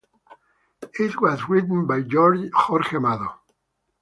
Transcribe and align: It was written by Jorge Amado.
It 0.97 1.21
was 1.21 1.47
written 1.47 1.85
by 1.85 2.01
Jorge 2.11 2.95
Amado. 2.97 3.33